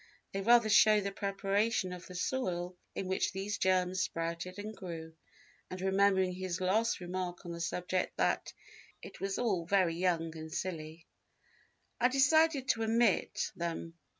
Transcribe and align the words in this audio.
They 0.31 0.41
rather 0.41 0.67
show 0.67 0.99
the 0.99 1.11
preparation 1.11 1.93
of 1.93 2.07
the 2.07 2.15
soil 2.15 2.75
in 2.95 3.05
which 3.07 3.33
those 3.33 3.59
germs 3.59 4.01
sprouted 4.01 4.57
and 4.57 4.75
grew; 4.75 5.13
and, 5.69 5.79
remembering 5.79 6.33
his 6.33 6.59
last 6.59 6.99
remark 7.01 7.45
on 7.45 7.51
the 7.51 7.61
subject 7.61 8.17
that 8.17 8.51
"it 9.03 9.19
was 9.21 9.37
all 9.37 9.67
very 9.67 9.93
young 9.95 10.35
and 10.35 10.51
silly," 10.51 11.05
I 11.99 12.07
decided 12.07 12.67
to 12.69 12.83
omit 12.83 13.51
them. 13.55 13.93